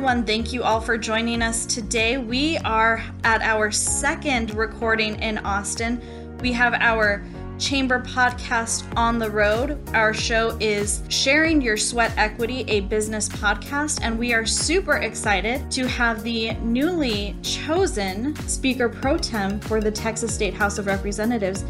[0.00, 0.24] everyone.
[0.24, 2.16] Thank you all for joining us today.
[2.16, 6.00] We are at our second recording in Austin.
[6.40, 7.22] We have our
[7.58, 9.78] Chamber podcast on the road.
[9.90, 15.70] Our show is Sharing Your Sweat Equity, a business podcast, and we are super excited
[15.72, 21.64] to have the newly chosen Speaker Pro Tem for the Texas State House of Representatives,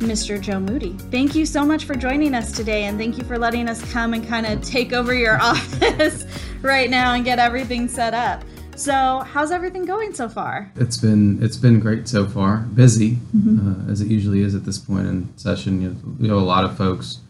[0.00, 0.40] Mr.
[0.40, 0.94] Joe Moody.
[1.12, 4.12] Thank you so much for joining us today, and thank you for letting us come
[4.12, 6.24] and kind of take over your office
[6.66, 8.42] right now and get everything set up.
[8.76, 10.70] So, how's everything going so far?
[10.76, 12.58] It's been it's been great so far.
[12.58, 13.88] Busy mm-hmm.
[13.88, 15.80] uh, as it usually is at this point in session.
[15.80, 17.20] You have a lot of folks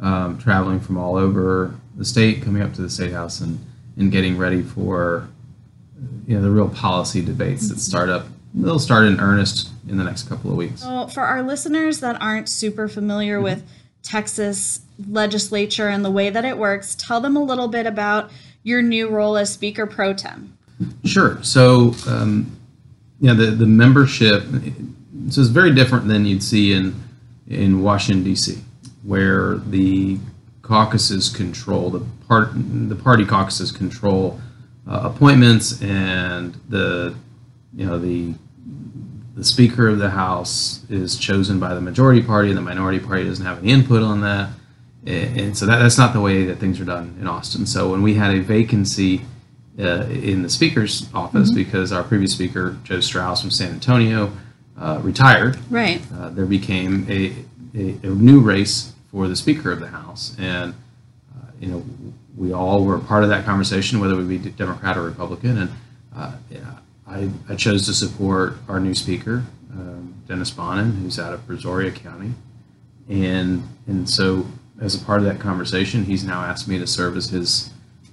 [0.00, 3.58] um, traveling from all over the state, coming up to the state house, and
[3.98, 5.28] and getting ready for
[6.26, 8.26] you know the real policy debates that start up.
[8.54, 10.80] They'll start in earnest in the next couple of weeks.
[10.80, 13.44] So, for our listeners that aren't super familiar mm-hmm.
[13.44, 13.64] with
[14.02, 18.30] Texas legislature and the way that it works, tell them a little bit about
[18.66, 20.58] your new role as Speaker Pro Tem.
[21.04, 21.38] Sure.
[21.42, 22.50] So, um,
[23.20, 24.42] yeah, the, the membership,
[25.30, 27.00] so it's very different than you'd see in,
[27.46, 28.58] in Washington, D.C.,
[29.04, 30.18] where the
[30.62, 34.40] caucuses control, the, part, the party caucuses control
[34.90, 37.14] uh, appointments and the,
[37.72, 38.34] you know, the,
[39.36, 43.22] the Speaker of the House is chosen by the majority party and the minority party
[43.22, 44.50] doesn't have any input on that.
[45.06, 47.64] And so that, that's not the way that things are done in Austin.
[47.64, 49.22] So when we had a vacancy
[49.78, 51.58] uh, in the speaker's office mm-hmm.
[51.62, 54.32] because our previous speaker, Joe Straus from San Antonio,
[54.78, 55.58] uh, retired.
[55.70, 56.00] Right.
[56.14, 57.34] Uh, there became a,
[57.74, 60.74] a, a, new race for the Speaker of the House, and
[61.34, 61.84] uh, you know
[62.36, 65.70] we all were part of that conversation, whether we be Democrat or Republican, and
[66.14, 66.74] uh, yeah,
[67.06, 71.94] I, I chose to support our new Speaker, um, Dennis Bonnen, who's out of Brazoria
[71.94, 72.32] County,
[73.08, 74.46] and and so
[74.80, 77.70] as a part of that conversation, he's now asked me to serve as his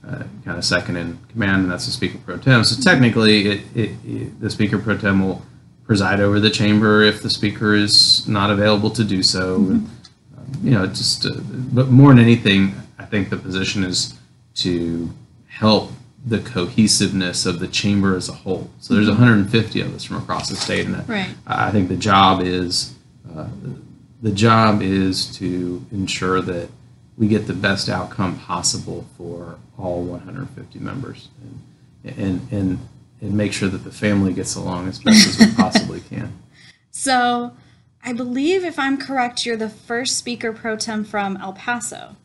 [0.07, 2.63] uh, kind of second in command, and that's the Speaker Pro Tem.
[2.63, 5.41] So technically, it, it, it, the Speaker Pro Tem will
[5.85, 9.59] preside over the chamber if the Speaker is not available to do so.
[9.59, 9.72] Mm-hmm.
[9.72, 9.90] And,
[10.38, 11.31] um, you know, just uh,
[11.73, 14.13] but more than anything, I think the position is
[14.56, 15.09] to
[15.47, 15.91] help
[16.25, 18.69] the cohesiveness of the chamber as a whole.
[18.79, 19.90] So there's 150 mm-hmm.
[19.90, 21.29] of us from across the state, and right.
[21.46, 22.96] I think the job is
[23.35, 23.47] uh,
[24.23, 26.69] the job is to ensure that
[27.17, 32.79] we get the best outcome possible for all 150 members and, and, and,
[33.22, 36.34] and make sure that the family gets along as best as we possibly can.
[36.89, 37.51] So,
[38.03, 42.16] I believe, if I'm correct, you're the first speaker pro tem from El Paso.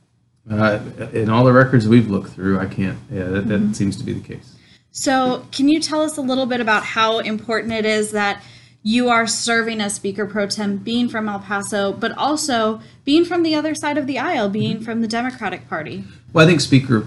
[0.49, 0.81] Uh,
[1.13, 2.99] in all the records we've looked through, I can't.
[3.11, 3.73] Yeah, that, that mm-hmm.
[3.73, 4.55] seems to be the case.
[4.93, 8.43] So, can you tell us a little bit about how important it is that
[8.83, 13.43] you are serving as Speaker Pro Tem, being from El Paso, but also being from
[13.43, 14.85] the other side of the aisle, being mm-hmm.
[14.85, 16.05] from the Democratic Party?
[16.33, 17.07] Well, I think Speaker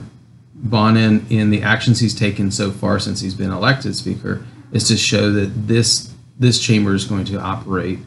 [0.58, 4.98] Bonnen, in the actions he's taken so far since he's been elected Speaker, is to
[4.98, 8.00] show that this this chamber is going to operate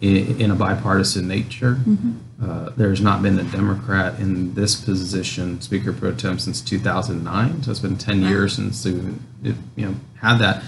[0.00, 1.74] in, in a bipartisan nature.
[1.74, 2.12] Mm-hmm.
[2.42, 7.62] Uh, there's not been a Democrat in this position, Speaker Pro Tem, since 2009.
[7.62, 8.92] So it's been 10 years since we
[9.42, 10.62] you know had that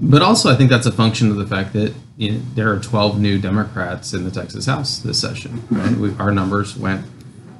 [0.00, 2.78] but also, I think that's a function of the fact that you know, there are
[2.78, 5.62] 12 new Democrats in the Texas House this session.
[5.70, 5.96] Right?
[5.96, 7.04] We, our numbers went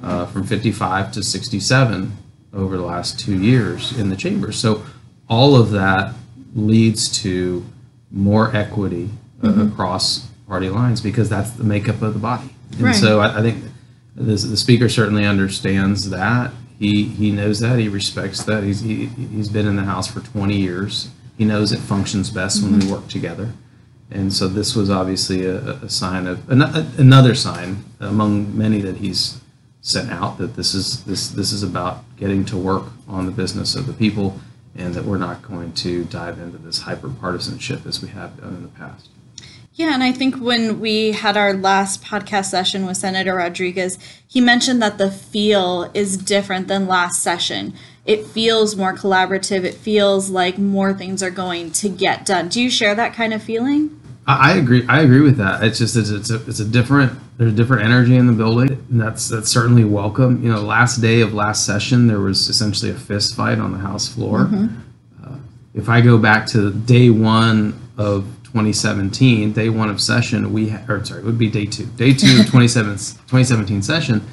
[0.01, 2.17] uh, from 55 to 67
[2.53, 4.53] over the last two years in the chamber.
[4.53, 4.85] So
[5.27, 6.13] all of that
[6.55, 7.65] leads to
[8.09, 9.09] more equity
[9.43, 9.73] uh, mm-hmm.
[9.73, 12.49] across party lines because that's the makeup of the body.
[12.71, 12.95] And right.
[12.95, 13.65] so I, I think
[14.15, 16.51] this, the speaker certainly understands that.
[16.79, 17.77] He he knows that.
[17.77, 18.63] He respects that.
[18.63, 22.57] He's he, he's been in the House for 20 years he knows it functions best
[22.57, 22.69] mm-hmm.
[22.69, 22.95] when we mm-hmm.
[22.95, 23.53] work together.
[24.11, 29.39] And so this was obviously a, a sign of another sign among many that he's
[29.81, 33.75] sent out that this is this this is about getting to work on the business
[33.75, 34.39] of the people,
[34.75, 38.55] and that we're not going to dive into this hyper partisanship as we have done
[38.55, 39.09] in the past.
[39.75, 43.97] Yeah, and I think when we had our last podcast session with Senator Rodriguez,
[44.27, 47.73] he mentioned that the feel is different than last session
[48.09, 49.63] it feels more collaborative.
[49.63, 52.49] It feels like more things are going to get done.
[52.49, 54.01] Do you share that kind of feeling?
[54.25, 54.83] I agree.
[54.87, 55.63] I agree with that.
[55.63, 58.71] It's just it's, it's a it's a different there's a different energy in the building,
[58.89, 60.43] and that's that's certainly welcome.
[60.43, 63.77] You know, last day of last session there was essentially a fist fight on the
[63.77, 64.45] House floor.
[64.45, 64.75] Mm-hmm.
[65.23, 65.37] Uh,
[65.75, 70.83] if I go back to day one of 2017, day one of session, we ha-
[70.87, 74.25] or sorry, it would be day two, day two of 2017 session.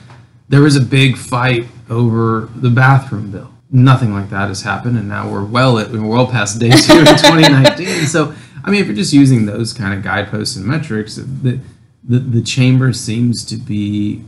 [0.49, 5.09] There was a big fight over the bathroom bill nothing like that has happened, and
[5.09, 8.07] now we're well at, we're well past day two of 2019.
[8.07, 8.35] so,
[8.65, 11.61] I mean, if you're just using those kind of guideposts and metrics, the,
[12.05, 14.25] the the chamber seems to be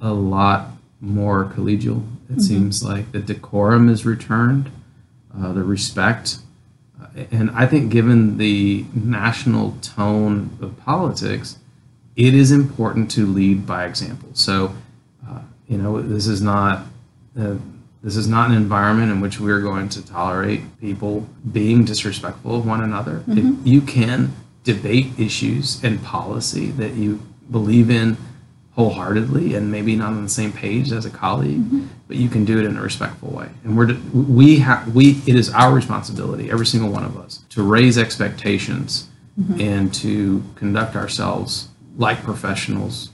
[0.00, 0.70] a lot
[1.00, 2.02] more collegial.
[2.28, 2.40] It mm-hmm.
[2.40, 4.70] seems like the decorum is returned.
[5.36, 6.38] uh, the respect.
[7.00, 11.58] Uh, and I think, given the national tone of politics,
[12.16, 14.30] it is important to lead by example.
[14.32, 14.74] So,
[15.28, 16.86] uh, you know, this is not
[17.38, 17.56] uh,
[18.02, 22.66] this is not an environment in which we're going to tolerate people being disrespectful of
[22.66, 23.24] one another.
[23.26, 23.60] Mm-hmm.
[23.62, 24.32] If you can
[24.64, 28.16] debate issues and policy that you believe in
[28.72, 31.86] wholeheartedly and maybe not on the same page as a colleague, Mm-hmm.
[32.06, 33.48] but you can do it in a respectful way.
[33.64, 37.62] And we're we have we it is our responsibility, every single one of us, to
[37.62, 39.08] raise expectations
[39.40, 39.60] Mm-hmm.
[39.60, 43.10] and to conduct ourselves like professionals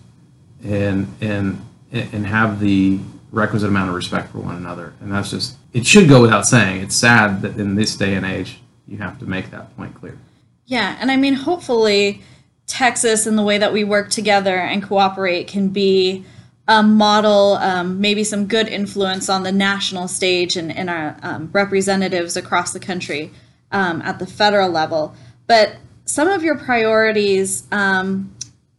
[0.63, 1.61] and and
[1.93, 2.99] and have the
[3.35, 4.95] requisite amount of respect for one another.
[5.01, 6.83] And that's just it should go without saying.
[6.83, 10.19] It's sad that in this day and age you have to make that point clear.
[10.67, 12.23] Yeah, and I mean, hopefully,
[12.67, 16.25] Texas and the way that we work together and cooperate can be
[16.67, 21.51] a model, um, maybe some good influence on the national stage and, and our um,
[21.53, 23.31] representatives across the country
[23.71, 25.15] um, at the federal level.
[25.47, 25.77] But
[26.07, 28.34] some of your priorities um,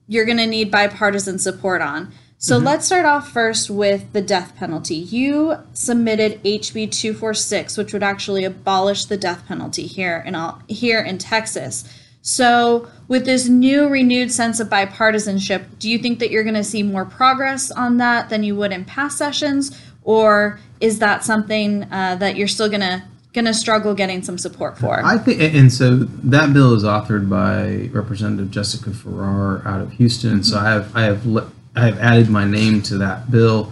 [0.08, 2.12] you're going to need bipartisan support on.
[2.38, 4.96] So let's start off first with the death penalty.
[4.96, 11.00] You submitted HB 246, which would actually abolish the death penalty here in all, here
[11.00, 11.86] in Texas.
[12.22, 16.64] So, with this new renewed sense of bipartisanship, do you think that you're going to
[16.64, 21.84] see more progress on that than you would in past sessions, or is that something
[21.92, 23.04] uh, that you're still going to
[23.36, 25.06] going to struggle getting some support for?
[25.06, 30.32] I think, and so that bill is authored by Representative Jessica Farrar out of Houston.
[30.32, 33.72] And so I have I have le- I have added my name to that bill.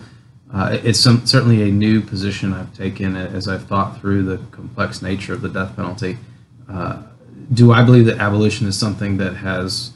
[0.54, 5.02] Uh, it's some, certainly a new position I've taken as I've thought through the complex
[5.02, 6.18] nature of the death penalty.
[6.70, 7.02] Uh,
[7.52, 9.94] do I believe that abolition is something that has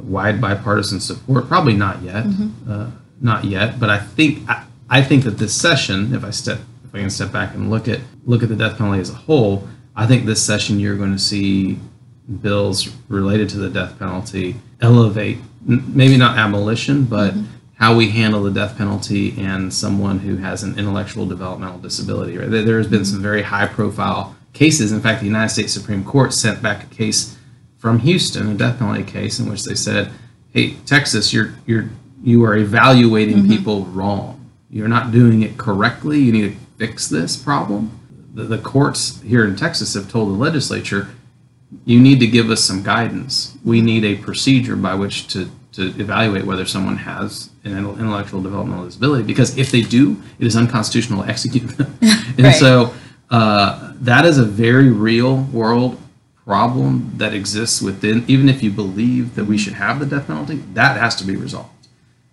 [0.00, 1.46] wide bipartisan support?
[1.46, 2.26] Probably not yet,
[2.68, 2.90] uh,
[3.20, 3.78] not yet.
[3.78, 7.10] But I think I, I think that this session, if I step if I can
[7.10, 10.24] step back and look at look at the death penalty as a whole, I think
[10.24, 11.78] this session you're going to see
[12.40, 17.44] bills related to the death penalty elevate maybe not abolition, but mm-hmm.
[17.74, 22.38] how we handle the death penalty and someone who has an intellectual developmental disability.
[22.38, 22.50] Right?
[22.50, 24.92] There, there has been some very high profile cases.
[24.92, 27.36] In fact, the United States Supreme Court sent back a case
[27.78, 30.10] from Houston, a death penalty case, in which they said,
[30.52, 31.88] "Hey, Texas, you're you're
[32.22, 33.48] you are evaluating mm-hmm.
[33.48, 34.50] people wrong.
[34.70, 36.18] You're not doing it correctly.
[36.20, 37.90] You need to fix this problem."
[38.34, 41.08] The, the courts here in Texas have told the legislature,
[41.84, 43.56] "You need to give us some guidance.
[43.64, 48.86] We need a procedure by which to to evaluate whether someone has an intellectual developmental
[48.86, 49.24] disability.
[49.24, 52.54] Because if they do, it is unconstitutional to execute them." and Right.
[52.54, 52.92] so
[53.30, 55.98] uh, that is a very real world
[56.44, 60.58] problem that exists within even if you believe that we should have the death penalty
[60.74, 61.68] that has to be resolved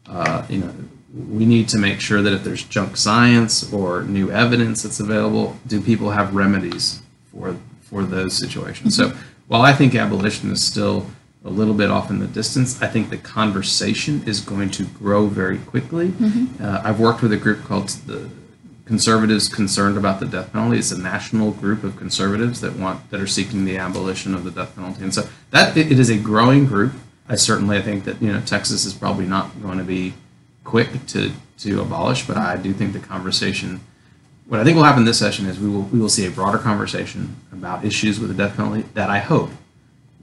[0.07, 0.71] uh, you know
[1.13, 5.57] we need to make sure that if there's junk science or new evidence that's available
[5.67, 7.01] do people have remedies
[7.31, 9.13] for for those situations so
[9.47, 11.05] while i think abolition is still
[11.45, 15.27] a little bit off in the distance i think the conversation is going to grow
[15.27, 16.13] very quickly
[16.59, 18.29] uh, i've worked with a group called the
[18.85, 20.77] conservatives concerned about the death penalty.
[20.77, 24.51] It's a national group of conservatives that want that are seeking the abolition of the
[24.51, 26.93] death penalty, and so that it, it is a growing group.
[27.29, 30.13] I certainly I think that you know Texas is probably not going to be
[30.63, 33.81] quick to to abolish, but I do think the conversation.
[34.45, 36.57] What I think will happen this session is we will we will see a broader
[36.57, 39.49] conversation about issues with the death penalty that I hope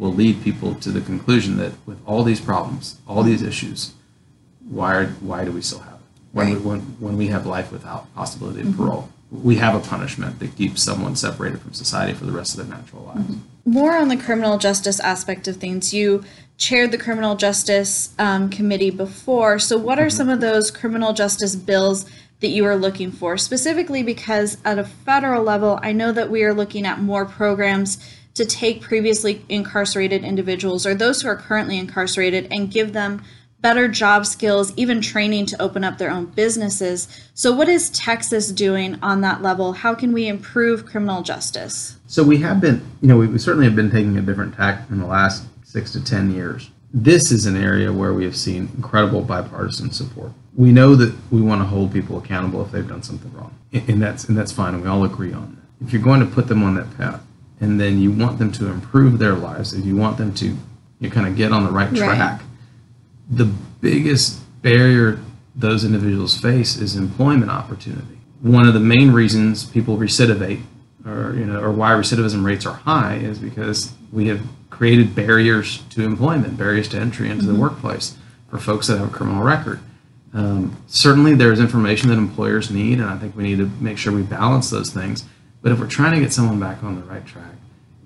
[0.01, 3.93] will lead people to the conclusion that with all these problems, all these issues,
[4.67, 6.01] why are, why do we still have it?
[6.33, 10.39] When, we, when, when we have life without possibility of parole, we have a punishment
[10.39, 13.21] that keeps someone separated from society for the rest of their natural lives.
[13.21, 13.73] Mm-hmm.
[13.73, 15.93] more on the criminal justice aspect of things.
[15.93, 16.25] You
[16.61, 19.59] chaired the criminal justice um, committee before.
[19.59, 22.09] So, what are some of those criminal justice bills
[22.41, 23.37] that you are looking for?
[23.37, 27.99] Specifically, because at a federal level, I know that we are looking at more programs
[28.35, 33.23] to take previously incarcerated individuals or those who are currently incarcerated and give them
[33.61, 37.09] better job skills, even training to open up their own businesses.
[37.33, 39.73] So, what is Texas doing on that level?
[39.73, 41.97] How can we improve criminal justice?
[42.07, 44.91] So we have been, you know, we, we certainly have been taking a different tack
[44.91, 46.71] in the last six to 10 years.
[46.93, 50.33] This is an area where we have seen incredible bipartisan support.
[50.57, 54.03] We know that we want to hold people accountable if they've done something wrong, and
[54.03, 55.87] that's and that's fine, and we all agree on that.
[55.87, 57.23] If you're going to put them on that path,
[57.61, 60.57] and then you want them to improve their lives, if you want them to,
[60.99, 61.99] you kind of get on the right Right.
[62.17, 62.43] track,
[63.31, 63.45] the
[63.81, 65.21] biggest barrier
[65.55, 68.19] those individuals face is employment opportunity.
[68.41, 70.63] One of the main reasons people recidivate,
[71.07, 74.41] or you know, or why recidivism rates are high, is because we have
[74.71, 78.17] created barriers to employment, barriers to entry into the workplace
[78.49, 79.81] for folks that have a criminal record.
[80.33, 84.13] Um, certainly, there's information that employers need, and I think we need to make sure
[84.13, 85.25] we balance those things.
[85.63, 87.53] But if we're trying to get someone back on the right track,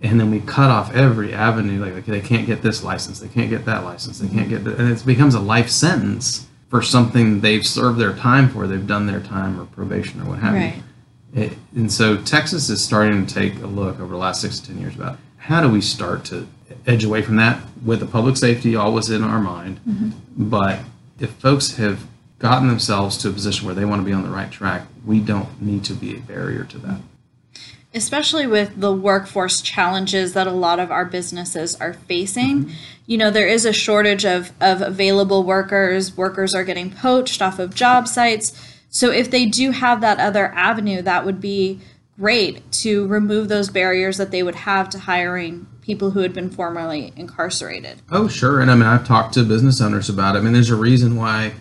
[0.02, 3.28] and then we cut off every avenue, like, like they can't get this license, they
[3.28, 6.82] can't get that license, they can't get, that, and it becomes a life sentence for
[6.82, 10.54] something they've served their time for, they've done their time or probation or what have
[10.54, 10.76] Right.
[11.34, 11.42] you.
[11.42, 14.66] It, and so Texas is starting to take a look over the last six to
[14.68, 16.46] ten years about how do we start to
[16.86, 19.78] edge away from that with the public safety always in our mind.
[19.86, 20.10] Mm-hmm.
[20.36, 20.80] But
[21.20, 22.06] if folks have
[22.38, 25.20] gotten themselves to a position where they want to be on the right track, we
[25.20, 27.00] don't need to be a barrier to that.
[27.94, 32.64] especially with the workforce challenges that a lot of our businesses are facing.
[32.64, 32.74] Mm-hmm.
[33.06, 36.16] You know, there is a shortage of, of available workers.
[36.16, 38.52] Workers are getting poached off of job sites.
[38.90, 41.80] So if they do have that other avenue, that would be
[42.18, 46.50] great to remove those barriers that they would have to hiring people who had been
[46.50, 48.00] formerly incarcerated.
[48.10, 48.60] Oh, sure.
[48.60, 50.38] And I mean, I've talked to business owners about it.
[50.38, 51.52] I mean, there's a reason why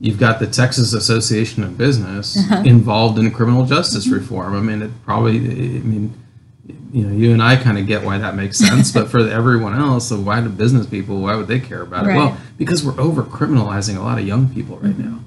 [0.00, 2.62] you've got the Texas Association of Business uh-huh.
[2.66, 4.16] involved in criminal justice mm-hmm.
[4.16, 4.54] reform.
[4.54, 6.14] I mean, it probably, I mean,
[6.92, 9.78] you know, you and I kind of get why that makes sense, but for everyone
[9.78, 12.08] else, so why do business people, why would they care about it?
[12.08, 12.16] Right.
[12.16, 15.14] Well, because we're over criminalizing a lot of young people right mm-hmm.
[15.14, 15.20] now.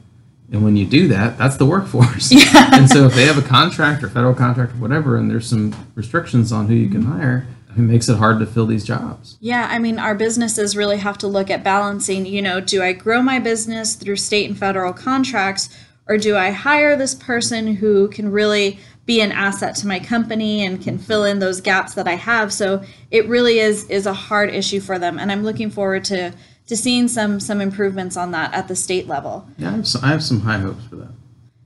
[0.54, 2.32] And when you do that, that's the workforce.
[2.32, 5.76] And so if they have a contract or federal contract or whatever, and there's some
[5.96, 7.20] restrictions on who you can mm-hmm.
[7.20, 9.36] hire, it makes it hard to fill these jobs.
[9.42, 12.94] Yeah, I mean, our businesses really have to look at balancing, you know, do I
[12.94, 15.76] grow my business through state and federal contracts,
[16.08, 20.64] or do I hire this person who can really be an asset to my company
[20.64, 22.54] and can fill in those gaps that I have?
[22.54, 26.32] So it really is is a hard issue for them, and I'm looking forward to
[26.68, 29.48] to seeing some some improvements on that at the state level.
[29.58, 31.12] Yeah, I have some, I have some high hopes for that.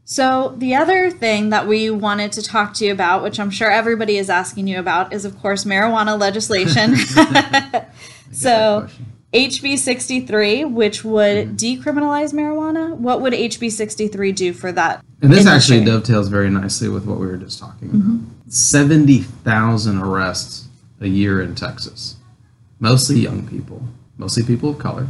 [0.10, 3.70] So, the other thing that we wanted to talk to you about, which I'm sure
[3.70, 6.96] everybody is asking you about, is of course marijuana legislation.
[8.32, 8.90] so.
[9.34, 11.56] HB 63, which would mm-hmm.
[11.58, 15.04] decriminalize marijuana, what would HB 63 do for that?
[15.22, 18.02] And this actually dovetails very nicely with what we were just talking about.
[18.02, 18.50] Mm-hmm.
[18.50, 20.68] 70,000 arrests
[21.02, 22.16] a year in Texas,
[22.80, 23.84] mostly young people,
[24.18, 25.08] mostly people of color,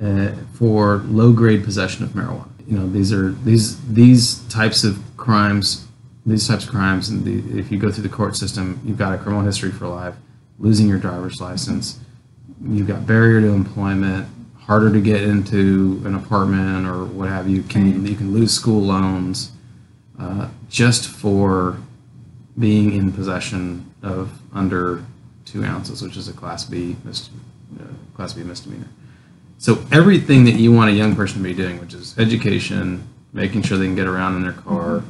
[0.00, 2.48] uh, for low grade possession of marijuana.
[2.66, 5.86] You know, these are these these types of crimes,
[6.24, 9.14] these types of crimes, and the, if you go through the court system, you've got
[9.14, 10.14] a criminal history for life,
[10.58, 12.00] losing your driver's license,
[12.66, 14.26] you've got barrier to employment,
[14.58, 17.62] harder to get into an apartment or what have you.
[17.62, 19.52] Can you can lose school loans
[20.18, 21.78] uh, just for
[22.58, 25.04] being in possession of under
[25.44, 27.30] two ounces, which is a class B mis-
[27.80, 28.88] uh, class B misdemeanor.
[29.58, 33.62] So everything that you want a young person to be doing, which is education, making
[33.62, 35.02] sure they can get around in their car,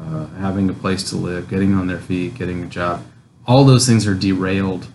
[0.00, 3.04] uh, having a place to live, getting on their feet, getting a job,
[3.46, 4.86] all those things are derailed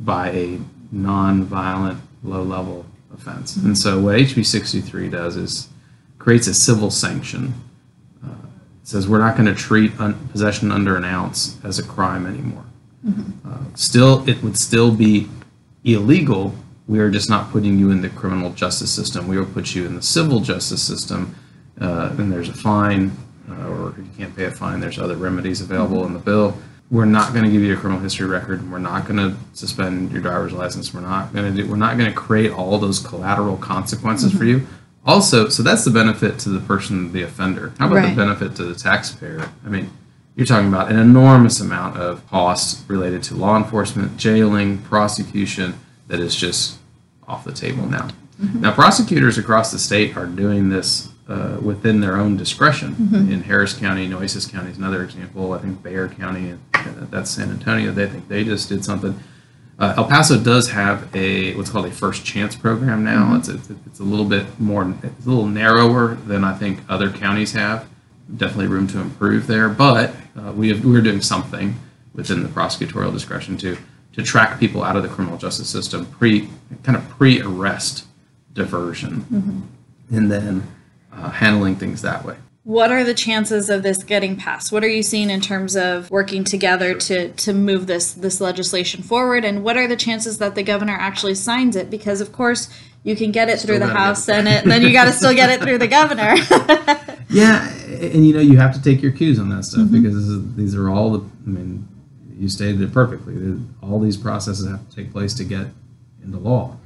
[0.00, 0.58] by a
[0.90, 3.56] non-violent, low-level offense.
[3.56, 5.68] And so what HB 63 does is
[6.18, 7.52] creates a civil sanction.
[8.24, 8.30] Uh,
[8.80, 12.26] it says we're not going to treat un- possession under an ounce as a crime
[12.26, 12.64] anymore.
[13.46, 15.28] Uh, still, it would still be
[15.84, 16.54] illegal.
[16.86, 19.26] We are just not putting you in the criminal justice system.
[19.28, 21.34] We will put you in the civil justice system.
[21.80, 23.10] Uh, and there's a fine,
[23.50, 26.56] uh, or if you can't pay a fine, there's other remedies available in the bill.
[26.90, 28.70] We're not going to give you a criminal history record.
[28.70, 30.92] We're not going to suspend your driver's license.
[30.94, 31.68] We're not going to do.
[31.68, 34.66] We're not going to create all those collateral consequences for you.
[35.06, 37.72] Also, so that's the benefit to the person, the offender.
[37.78, 38.10] How about Right.
[38.10, 39.48] the benefit to the taxpayer?
[39.66, 39.90] I mean,
[40.36, 46.20] you're talking about an enormous amount of costs related to law enforcement, jailing, prosecution that
[46.20, 46.78] is just
[47.28, 48.08] off the table now.
[48.38, 52.94] Now, prosecutors across the state are doing this uh, within their own discretion.
[53.32, 55.52] In Harris County, Nueces County is another example.
[55.52, 57.92] I think Bexar County, and uh, that's San Antonio.
[57.92, 59.18] They think they just did something.
[59.78, 63.36] Uh, El Paso does have a what's called a first chance program now.
[63.36, 67.10] It's a, it's a little bit more, it's a little narrower than I think other
[67.10, 67.88] counties have.
[68.34, 71.76] Definitely room to improve there, but uh, we have, we're doing something
[72.14, 73.76] within the prosecutorial discretion to
[74.14, 76.48] to track people out of the criminal justice system pre
[76.84, 78.06] kind of pre arrest
[78.52, 79.68] diversion,
[80.10, 80.66] and then
[81.12, 82.36] uh, handling things that way.
[82.62, 84.72] What are the chances of this getting passed?
[84.72, 89.02] What are you seeing in terms of working together to to move this this legislation
[89.02, 89.44] forward?
[89.44, 91.90] And what are the chances that the governor actually signs it?
[91.90, 92.70] Because of course
[93.02, 94.38] you can get it Still through the House, get it.
[94.38, 96.36] Senate, and then you got to still get it through the governor.
[97.30, 97.68] Yeah,
[98.00, 100.54] and you know you have to take your cues on that stuff because this is,
[100.56, 101.20] these are all the.
[101.20, 101.88] I mean,
[102.36, 103.60] you stated it perfectly.
[103.82, 105.68] All these processes have to take place to get
[106.22, 106.76] into law.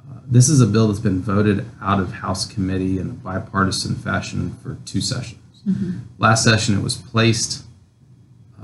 [0.00, 3.94] Uh, this is a bill that's been voted out of House committee in a bipartisan
[3.94, 5.40] fashion for two sessions.
[6.18, 7.64] Last session, it was placed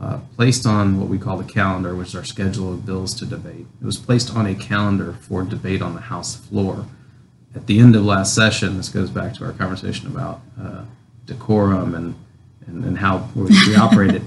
[0.01, 3.25] uh, placed on what we call the calendar, which is our schedule of bills to
[3.25, 3.67] debate.
[3.81, 6.87] It was placed on a calendar for debate on the House floor.
[7.55, 10.83] At the end of last session, this goes back to our conversation about uh,
[11.27, 12.15] decorum and
[12.67, 14.23] and, and how we, we operated.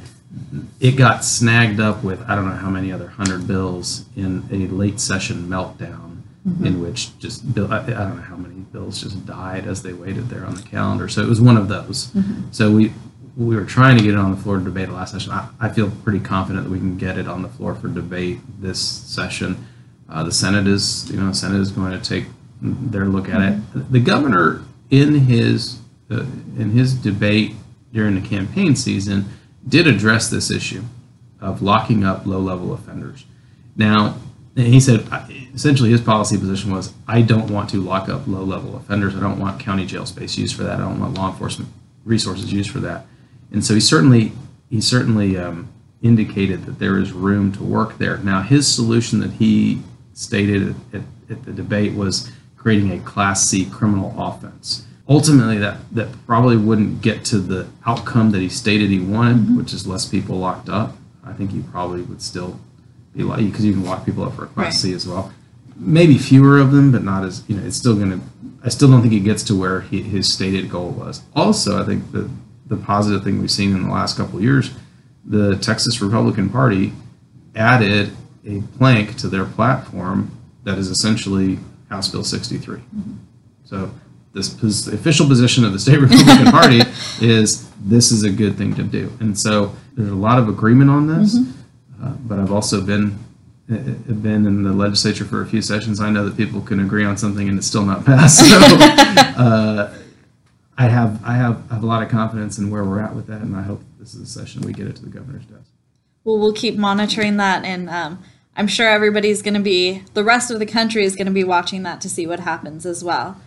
[0.79, 4.67] It got snagged up with I don't know how many other hundred bills in a
[4.67, 6.65] late session meltdown, mm-hmm.
[6.65, 9.93] in which just bill I, I don't know how many bills just died as they
[9.93, 11.07] waited there on the calendar.
[11.07, 12.07] So it was one of those.
[12.07, 12.51] Mm-hmm.
[12.51, 12.93] So we
[13.35, 15.31] we were trying to get it on the floor to debate last session.
[15.31, 18.39] I, I feel pretty confident that we can get it on the floor for debate
[18.59, 19.67] this session.
[20.09, 22.25] Uh, the Senate is, you know, the Senate is going to take
[22.61, 23.53] their look at it.
[23.53, 23.91] Mm-hmm.
[23.91, 26.21] The governor, in his uh,
[26.57, 27.53] in his debate
[27.93, 29.25] during the campaign season,
[29.67, 30.83] did address this issue
[31.39, 33.25] of locking up low-level offenders.
[33.75, 34.17] Now,
[34.55, 35.05] he said
[35.53, 39.15] essentially his policy position was, I don't want to lock up low-level offenders.
[39.15, 40.79] I don't want county jail space used for that.
[40.79, 41.69] I don't want law enforcement
[42.05, 43.05] resources used for that.
[43.51, 44.31] And so he certainly
[44.69, 45.69] he certainly um,
[46.01, 48.17] indicated that there is room to work there.
[48.17, 49.81] Now, his solution that he
[50.13, 54.86] stated at, at the debate was creating a Class C criminal offense.
[55.09, 59.57] Ultimately, that that probably wouldn't get to the outcome that he stated he wanted, mm-hmm.
[59.57, 60.97] which is less people locked up.
[61.23, 62.59] I think he probably would still
[63.15, 64.73] be like because you can lock people up for a Class Right.
[64.73, 65.31] C as well.
[65.75, 67.65] Maybe fewer of them, but not as you know.
[67.65, 68.21] It's still going to.
[68.63, 71.21] I still don't think it gets to where he, his stated goal was.
[71.35, 72.29] Also, I think the
[72.65, 74.71] the positive thing we've seen in the last couple of years,
[75.25, 76.91] the Texas Republican Party
[77.55, 78.11] added
[78.45, 80.31] a plank to their platform
[80.63, 81.59] that is essentially
[81.89, 82.77] House Bill 63.
[82.77, 83.13] Mm-hmm.
[83.63, 83.91] So
[84.37, 86.81] this pos- the official position of the state Republican Party
[87.21, 90.89] is this is a good thing to do, and so there's a lot of agreement
[90.89, 91.35] on this.
[92.01, 93.17] Uh, but I've also been
[93.69, 95.99] uh, been in the legislature for a few sessions.
[95.99, 98.39] I know that people can agree on something and it's still not passed.
[98.39, 99.93] So uh,
[100.77, 103.27] I have I have I have a lot of confidence in where we're at with
[103.27, 105.71] that, and I hope this is a session we get it to the governor's desk.
[106.23, 108.23] Well, we'll keep monitoring that, and um,
[108.55, 111.43] I'm sure everybody's going to be, the rest of the country is going to be
[111.43, 113.39] watching that to see what happens as well.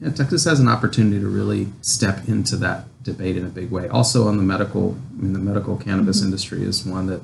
[0.00, 3.88] Yeah, Texas has an opportunity to really step into that debate in a big way.
[3.88, 6.26] Also, on the medical, I mean, the medical cannabis mm-hmm.
[6.26, 7.22] industry is one that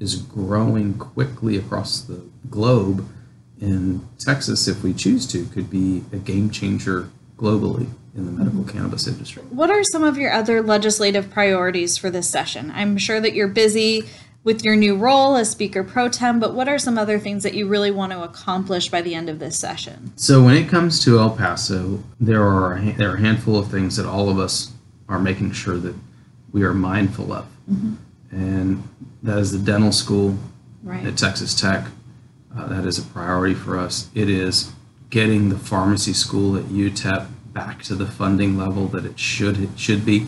[0.00, 3.06] is growing quickly across the globe.
[3.60, 8.60] And Texas, if we choose to, could be a game changer globally in the medical
[8.60, 8.78] mm-hmm.
[8.78, 9.42] cannabis industry.
[9.50, 12.72] What are some of your other legislative priorities for this session?
[12.74, 14.04] I'm sure that you're busy
[14.44, 17.54] with your new role as Speaker Pro Tem, but what are some other things that
[17.54, 20.12] you really want to accomplish by the end of this session?
[20.16, 23.70] So when it comes to El Paso, there are a, there are a handful of
[23.70, 24.72] things that all of us
[25.08, 25.94] are making sure that
[26.52, 27.46] we are mindful of,
[28.30, 28.86] and
[29.22, 30.38] that is the dental school
[30.82, 31.04] Right.
[31.06, 31.86] at Texas Tech.
[32.54, 34.10] Uh, that is a priority for us.
[34.14, 34.70] It is
[35.08, 39.70] getting the pharmacy school at UTEP back to the funding level that it should it
[39.78, 40.26] should be.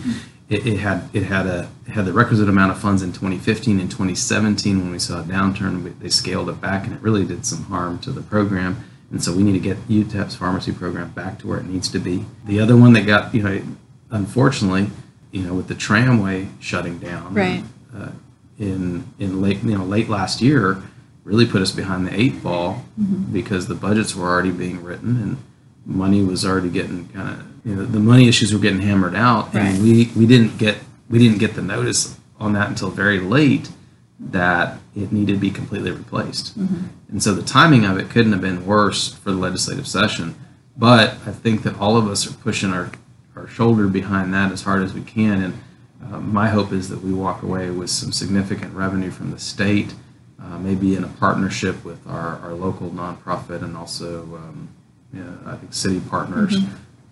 [0.49, 3.91] It, it had it had a had the requisite amount of funds in 2015 and
[3.91, 5.99] 2017 when we saw a downturn.
[6.01, 8.85] They scaled it back, and it really did some harm to the program.
[9.11, 11.99] And so we need to get UTEP's pharmacy program back to where it needs to
[12.01, 12.25] be.
[12.45, 13.63] The other one that got you know,
[14.11, 14.91] unfortunately,
[15.31, 17.65] you know, with the tramway shutting down, Right.
[17.97, 18.09] uh,
[18.59, 20.83] in in late you know late last year
[21.25, 22.83] really put us behind the eight ball
[23.33, 25.37] because the budgets were already being written and
[25.85, 29.53] money was already getting kind of you know the money issues were getting hammered out
[29.53, 29.63] Right.
[29.67, 33.71] and we we didn't get we didn't get the notice on that until very late
[34.19, 36.57] that it needed to be completely replaced.
[37.11, 40.35] And so the timing of it couldn't have been worse for the legislative session.
[40.79, 42.91] But i think that all of us are pushing our
[43.37, 45.43] our shoulder behind that as hard as we can.
[45.43, 45.61] And
[46.03, 49.95] uh, my hope is that we walk away with some significant revenue from the state,
[50.43, 54.69] uh, maybe in a partnership with our, our local nonprofit and also, um,
[55.13, 56.57] you know, I think, city partners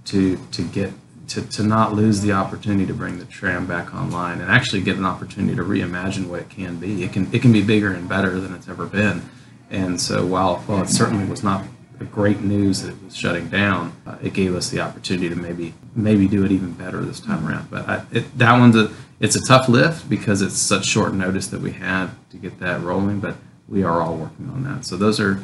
[0.06, 0.92] to to get
[1.28, 4.96] to, to not lose the opportunity to bring the tram back online and actually get
[4.96, 7.02] an opportunity to reimagine what it can be.
[7.02, 9.22] It can it can be bigger and better than it's ever been.
[9.70, 11.64] And so while while it certainly was not
[12.10, 15.74] great news that it was shutting down, uh, it gave us the opportunity to maybe
[15.94, 17.70] maybe do it even better this time around.
[17.70, 21.46] But I, it, that one's a it's a tough lift because it's such short notice
[21.48, 23.20] that we had to get that rolling.
[23.20, 23.36] But
[23.68, 24.84] we are all working on that.
[24.84, 25.42] So those are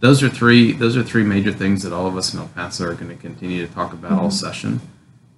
[0.00, 2.86] those are three those are three major things that all of us in El Paso
[2.86, 4.80] are going to continue to talk about all session.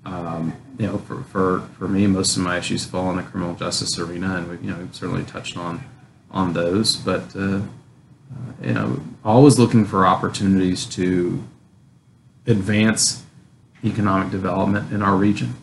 [0.05, 3.55] Um, you know, for, for, for me, most of my issues fall in the criminal
[3.55, 5.85] justice arena, and we've, you know we've certainly touched on
[6.31, 6.97] on those.
[6.97, 7.63] But uh, uh,
[8.63, 11.43] you know, always looking for opportunities to
[12.47, 13.25] advance
[13.85, 15.55] economic development in our region.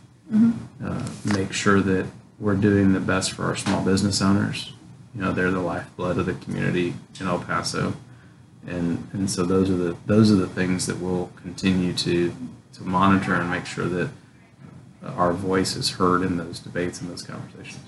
[0.83, 2.07] Uh, make sure that
[2.39, 4.73] we're doing the best for our small business owners.
[5.13, 7.93] You know, they're the lifeblood of the community in El Paso,
[8.65, 12.33] and and so those are the those are the things that we'll continue to
[12.73, 14.09] to monitor and make sure that
[15.03, 17.83] our voice is heard in those debates and those conversations.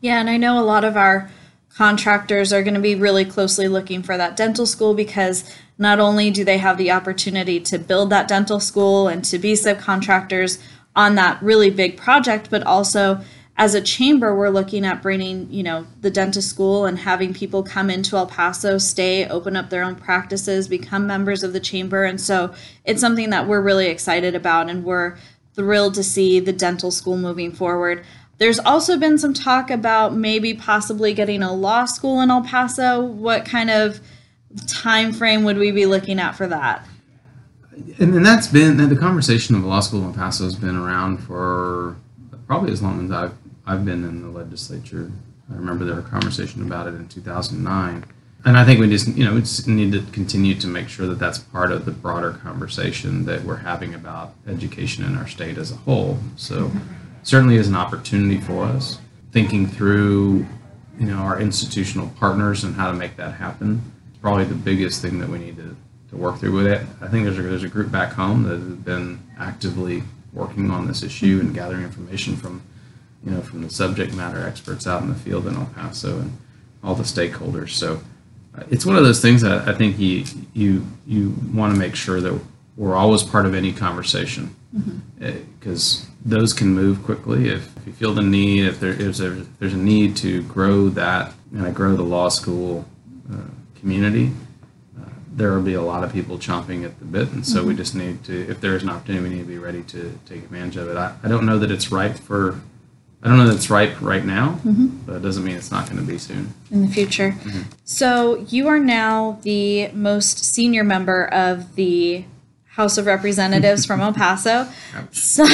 [0.00, 1.30] Yeah, and I know a lot of our
[1.74, 6.30] contractors are going to be really closely looking for that dental school because not only
[6.30, 10.62] do they have the opportunity to build that dental school and to be subcontractors
[10.94, 13.20] on that really big project, but also
[13.56, 17.62] as a chamber, we're looking at bringing, you know, the dentist school and having people
[17.62, 22.02] come into El Paso, stay, open up their own practices, become members of the chamber.
[22.02, 22.52] And so
[22.84, 25.16] it's something that we're really excited about and we're
[25.54, 28.04] thrilled to see the dental school moving forward.
[28.38, 33.00] There's also been some talk about maybe possibly getting a law school in El Paso.
[33.00, 34.00] What kind of
[34.66, 36.86] time frame would we be looking at for that?
[37.98, 41.18] And, and that's been the conversation of law school in El Paso has been around
[41.18, 41.96] for
[42.46, 43.34] probably as long as I've
[43.66, 45.10] I've been in the legislature.
[45.50, 48.04] I remember there was a conversation about it in 2009.
[48.44, 51.06] And I think we just, you know, we just need to continue to make sure
[51.06, 55.56] that that's part of the broader conversation that we're having about education in our state
[55.56, 56.18] as a whole.
[56.36, 56.70] So,
[57.22, 58.98] certainly is an opportunity for us
[59.32, 60.46] thinking through,
[60.98, 63.80] you know, our institutional partners and how to make that happen.
[64.20, 65.74] Probably the biggest thing that we need to,
[66.10, 66.82] to work through with it.
[67.00, 70.02] I think there's a, there's a group back home that has been actively
[70.34, 72.62] working on this issue and gathering information from
[73.24, 76.36] you know, from the subject matter experts out in the field in El Paso and
[76.82, 77.70] all the stakeholders.
[77.70, 78.00] So
[78.70, 82.20] it's one of those things that I think you you you want to make sure
[82.20, 82.40] that
[82.76, 84.54] we're always part of any conversation
[85.58, 86.10] because mm-hmm.
[86.10, 89.40] uh, those can move quickly if, if, you feel the need if there is a,
[89.40, 92.84] if there's a need to grow that and I grow the law school
[93.32, 93.36] uh,
[93.78, 94.32] community
[95.00, 97.68] uh, there will be a lot of people chomping at the bit and so mm-hmm.
[97.68, 100.18] we just need to if there is an opportunity we need to be ready to
[100.26, 102.60] take advantage of it I, I don't know that it's right for
[103.24, 104.88] I don't know that it's ripe right now, mm-hmm.
[105.06, 106.52] but it doesn't mean it's not going to be soon.
[106.70, 107.30] In the future.
[107.30, 107.62] Mm-hmm.
[107.84, 112.26] So you are now the most senior member of the
[112.66, 114.68] House of Representatives from El Paso.
[115.12, 115.46] So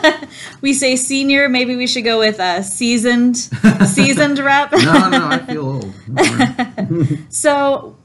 [0.60, 3.36] we say senior, maybe we should go with a seasoned
[3.86, 4.70] seasoned rep.
[4.72, 7.32] no, no, I feel old.
[7.32, 7.96] so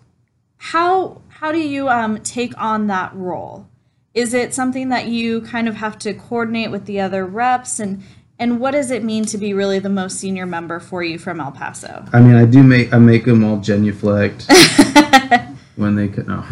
[0.58, 3.68] how how do you um, take on that role?
[4.14, 8.02] Is it something that you kind of have to coordinate with the other reps and
[8.44, 11.40] and what does it mean to be really the most senior member for you from
[11.40, 12.06] El Paso?
[12.12, 14.46] I mean, I do make I make them all genuflect
[15.78, 16.28] when they could.
[16.28, 16.44] No.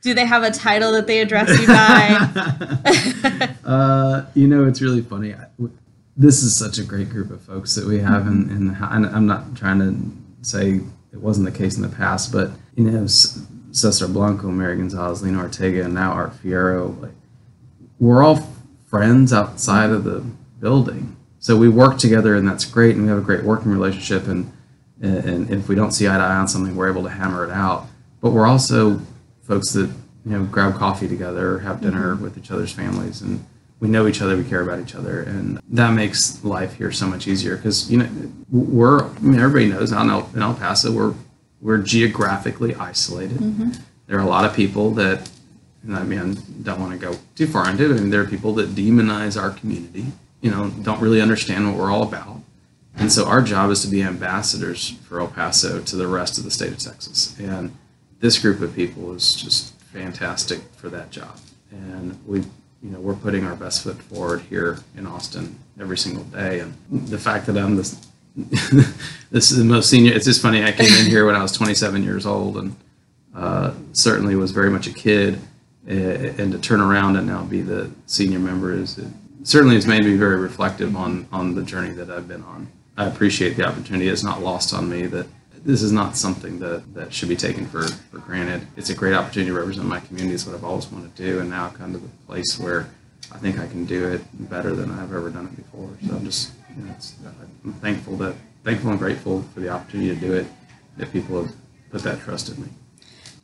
[0.00, 3.54] Do they have a title that they address you by?
[3.70, 5.34] uh, you know, it's really funny.
[6.16, 9.04] This is such a great group of folks that we have, in, in the, and
[9.04, 9.94] I'm not trying to
[10.40, 10.80] say
[11.12, 15.40] it wasn't the case in the past, but you know, Cesar Blanco, Mary Gonzalez, Lina
[15.40, 17.12] Ortega, and now Art Fierro, like
[18.00, 18.48] we're all
[18.86, 20.24] friends outside of the
[20.58, 21.17] building.
[21.40, 24.26] So we work together, and that's great, and we have a great working relationship.
[24.26, 24.52] And
[25.00, 27.50] and if we don't see eye to eye on something, we're able to hammer it
[27.50, 27.86] out.
[28.20, 29.00] But we're also
[29.42, 29.88] folks that
[30.24, 32.24] you know grab coffee together, have dinner mm-hmm.
[32.24, 33.44] with each other's families, and
[33.80, 37.06] we know each other, we care about each other, and that makes life here so
[37.06, 37.56] much easier.
[37.56, 38.08] Because you know
[38.50, 41.14] we're I mean everybody knows out in El, in El Paso we're
[41.60, 43.38] we're geographically isolated.
[43.38, 43.70] Mm-hmm.
[44.06, 45.28] There are a lot of people that,
[45.82, 47.96] and I mean, I don't want to go too far into it.
[47.96, 50.06] I mean, there are people that demonize our community
[50.40, 52.36] you know, don't really understand what we're all about.
[52.96, 56.44] And so our job is to be ambassadors for El Paso to the rest of
[56.44, 57.38] the state of Texas.
[57.38, 57.76] And
[58.20, 61.38] this group of people is just fantastic for that job.
[61.70, 62.40] And we,
[62.82, 66.60] you know, we're putting our best foot forward here in Austin every single day.
[66.60, 68.04] And the fact that I'm this,
[69.30, 70.12] this is the most senior.
[70.12, 70.64] It's just funny.
[70.64, 72.76] I came in here when I was 27 years old, and
[73.34, 75.38] uh, certainly was very much a kid.
[75.86, 78.98] And to turn around and now be the senior member is
[79.42, 82.68] certainly has made me very reflective on on the journey that I've been on.
[82.96, 84.08] I appreciate the opportunity.
[84.08, 85.26] It's not lost on me that
[85.64, 88.66] this is not something that, that should be taken for, for granted.
[88.76, 90.34] It's a great opportunity to represent my community.
[90.34, 92.88] It's what I've always wanted to do, and now I've come to the place where
[93.32, 95.90] I think I can do it better than I've ever done it before.
[96.06, 96.94] So I'm just, you know,
[97.64, 100.46] I'm thankful that thankful and grateful for the opportunity to do it.
[100.96, 101.54] That people have
[101.90, 102.68] put that trust in me.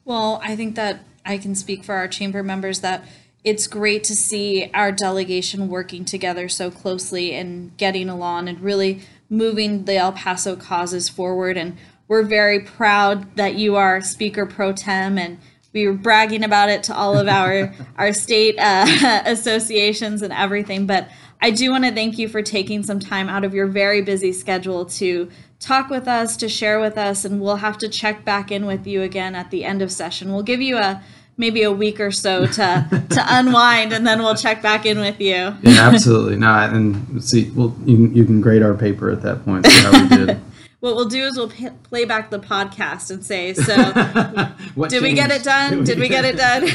[0.04, 3.04] Well, I think that I can speak for our chamber members that
[3.44, 9.02] it's great to see our delegation working together so closely and getting along and really
[9.28, 11.59] moving the El Paso causes forward.
[11.59, 11.76] And
[12.09, 15.38] we're very proud that you are Speaker Pro Tem, and
[15.74, 20.87] we were bragging about it to all of our our state uh, associations and everything.
[20.87, 21.09] But
[21.42, 24.33] I do want to thank you for taking some time out of your very busy
[24.33, 25.30] schedule to
[25.61, 28.87] talk with us, to share with us, and we'll have to check back in with
[28.87, 30.33] you again at the end of session.
[30.33, 31.02] We'll give you a
[31.37, 35.20] maybe a week or so to to unwind, and then we'll check back in with
[35.20, 35.35] you.
[35.62, 36.37] Yeah, absolutely.
[36.37, 39.66] No, and see, well, you, you can grade our paper at that point.
[39.66, 40.40] See how we did.
[40.81, 45.03] what we'll do is we'll p- play back the podcast and say, so did changed?
[45.03, 45.83] we get it done?
[45.83, 46.66] Did, we get it done?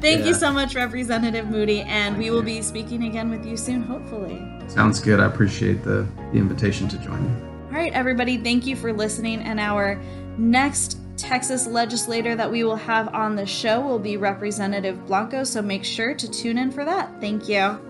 [0.00, 0.26] Thank yeah.
[0.26, 2.58] you so much, Representative Moody, and Thank we will you.
[2.58, 4.40] be speaking again with you soon, hopefully.
[4.68, 5.18] Sounds good.
[5.18, 7.48] I appreciate the, the invitation to join you.
[7.66, 9.40] All right, everybody, thank you for listening.
[9.40, 10.00] And our
[10.38, 15.60] next Texas legislator that we will have on the show will be Representative Blanco, so
[15.60, 17.20] make sure to tune in for that.
[17.20, 17.87] Thank you.